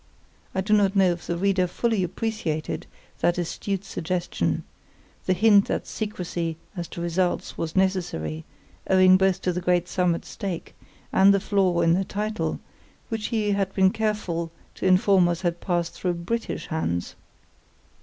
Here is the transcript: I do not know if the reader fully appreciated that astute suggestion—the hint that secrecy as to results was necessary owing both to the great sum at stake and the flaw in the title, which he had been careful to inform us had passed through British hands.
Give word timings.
I 0.55 0.61
do 0.61 0.73
not 0.73 0.95
know 0.95 1.11
if 1.11 1.27
the 1.27 1.37
reader 1.37 1.67
fully 1.67 2.01
appreciated 2.03 2.87
that 3.19 3.37
astute 3.37 3.83
suggestion—the 3.85 5.33
hint 5.33 5.65
that 5.67 5.85
secrecy 5.85 6.57
as 6.75 6.87
to 6.87 7.01
results 7.01 7.55
was 7.55 7.75
necessary 7.75 8.43
owing 8.89 9.15
both 9.15 9.43
to 9.43 9.53
the 9.53 9.61
great 9.61 9.87
sum 9.87 10.15
at 10.15 10.25
stake 10.25 10.73
and 11.13 11.31
the 11.35 11.39
flaw 11.39 11.81
in 11.81 11.93
the 11.93 12.03
title, 12.03 12.59
which 13.09 13.27
he 13.27 13.51
had 13.51 13.71
been 13.75 13.91
careful 13.91 14.51
to 14.73 14.87
inform 14.87 15.27
us 15.27 15.41
had 15.41 15.61
passed 15.61 15.93
through 15.93 16.13
British 16.15 16.65
hands. 16.69 17.13